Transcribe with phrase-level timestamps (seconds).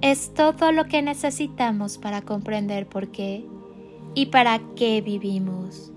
[0.00, 3.44] es todo lo que necesitamos para comprender por qué
[4.14, 5.92] y para qué vivimos.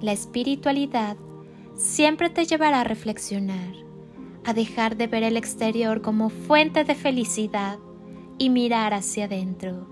[0.00, 1.16] La espiritualidad
[1.74, 3.74] siempre te llevará a reflexionar,
[4.44, 7.78] a dejar de ver el exterior como fuente de felicidad
[8.38, 9.88] y mirar hacia adentro.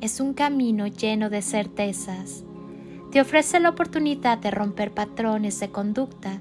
[0.00, 2.44] Es un camino lleno de certezas.
[3.12, 6.40] Te ofrece la oportunidad de romper patrones de conducta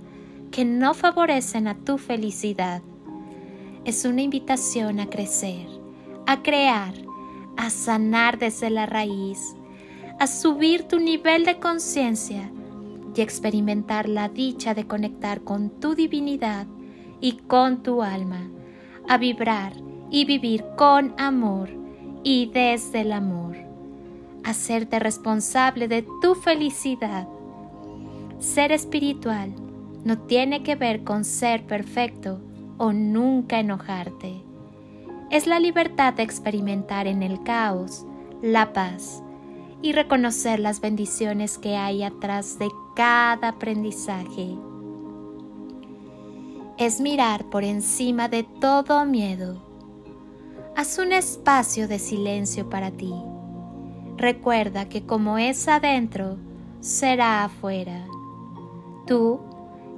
[0.51, 2.81] que no favorecen a tu felicidad.
[3.83, 5.76] Es una invitación a crecer
[6.27, 6.93] a crear,
[7.55, 9.55] a sanar desde la raíz,
[10.19, 12.51] a subir tu nivel de conciencia
[13.15, 16.67] y experimentar la dicha de conectar con tu divinidad
[17.21, 18.49] y con tu alma,
[19.07, 19.71] a vibrar
[20.11, 21.69] y vivir con amor
[22.23, 23.55] y desde el amor,
[24.43, 27.25] hacerte responsable de tu felicidad.
[28.39, 29.55] Ser espiritual
[30.03, 32.41] no tiene que ver con ser perfecto
[32.77, 34.46] o nunca enojarte
[35.29, 38.05] es la libertad de experimentar en el caos
[38.41, 39.23] la paz
[39.81, 44.55] y reconocer las bendiciones que hay atrás de cada aprendizaje.
[46.77, 49.61] Es mirar por encima de todo miedo.
[50.75, 53.13] Haz un espacio de silencio para ti.
[54.15, 56.37] Recuerda que como es adentro,
[56.79, 58.05] será afuera.
[59.05, 59.39] Tú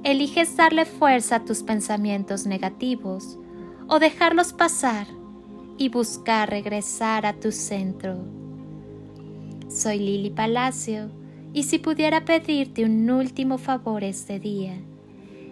[0.02, 3.38] eliges darle fuerza a tus pensamientos negativos
[3.88, 5.19] o dejarlos pasar
[5.80, 8.18] y buscar regresar a tu centro.
[9.70, 11.10] Soy Lili Palacio
[11.54, 14.74] y si pudiera pedirte un último favor este día,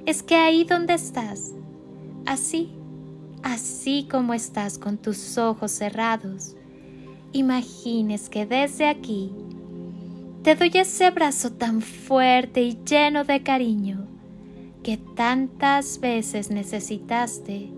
[0.04, 1.54] es que ahí donde estás,
[2.26, 2.68] así,
[3.42, 6.54] así como estás con tus ojos cerrados,
[7.32, 9.32] imagines que desde aquí
[10.42, 14.06] te doy ese abrazo tan fuerte y lleno de cariño
[14.82, 17.77] que tantas veces necesitaste